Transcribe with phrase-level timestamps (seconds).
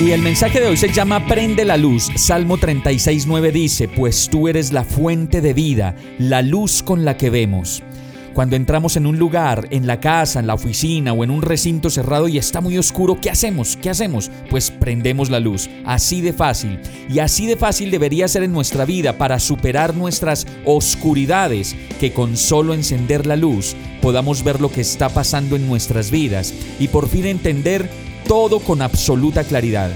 [0.00, 2.08] Y el mensaje de hoy se llama Prende la luz.
[2.14, 7.30] Salmo 36.9 dice, pues tú eres la fuente de vida, la luz con la que
[7.30, 7.82] vemos.
[8.32, 11.90] Cuando entramos en un lugar, en la casa, en la oficina o en un recinto
[11.90, 13.76] cerrado y está muy oscuro, ¿qué hacemos?
[13.76, 14.30] ¿Qué hacemos?
[14.48, 15.68] Pues prendemos la luz.
[15.84, 16.78] Así de fácil.
[17.08, 22.36] Y así de fácil debería ser en nuestra vida para superar nuestras oscuridades, que con
[22.36, 27.08] solo encender la luz podamos ver lo que está pasando en nuestras vidas y por
[27.08, 27.90] fin entender
[28.26, 29.90] todo con absoluta claridad.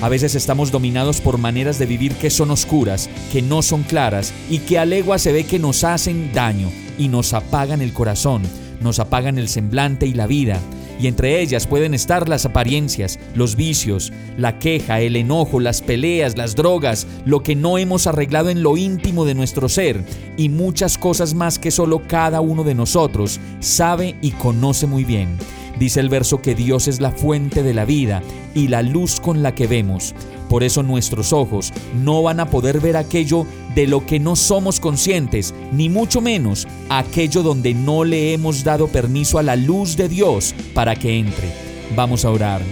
[0.00, 4.32] A veces estamos dominados por maneras de vivir que son oscuras, que no son claras
[4.48, 8.42] y que a legua se ve que nos hacen daño y nos apagan el corazón,
[8.80, 10.60] nos apagan el semblante y la vida.
[11.00, 16.36] Y entre ellas pueden estar las apariencias, los vicios, la queja, el enojo, las peleas,
[16.36, 20.04] las drogas, lo que no hemos arreglado en lo íntimo de nuestro ser
[20.36, 25.36] y muchas cosas más que solo cada uno de nosotros sabe y conoce muy bien.
[25.78, 28.22] Dice el verso que Dios es la fuente de la vida
[28.54, 30.14] y la luz con la que vemos.
[30.48, 34.80] Por eso nuestros ojos no van a poder ver aquello de lo que no somos
[34.80, 40.08] conscientes, ni mucho menos aquello donde no le hemos dado permiso a la luz de
[40.08, 41.52] Dios para que entre.
[41.94, 42.62] Vamos a orar.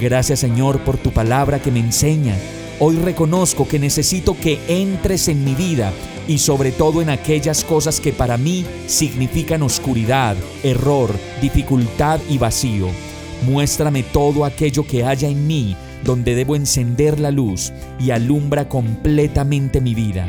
[0.00, 2.36] Gracias Señor por tu palabra que me enseña.
[2.78, 5.92] Hoy reconozco que necesito que entres en mi vida
[6.28, 12.88] y sobre todo en aquellas cosas que para mí significan oscuridad, error, dificultad y vacío.
[13.46, 19.80] Muéstrame todo aquello que haya en mí donde debo encender la luz y alumbra completamente
[19.80, 20.24] mi vida.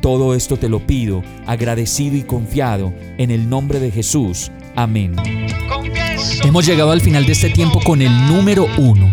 [0.00, 4.50] Todo esto te lo pido, agradecido y confiado, en el nombre de Jesús.
[4.74, 5.16] Amén.
[6.44, 9.12] Hemos llegado al final de este tiempo con el número uno.